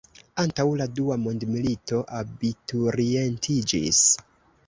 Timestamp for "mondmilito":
1.25-1.99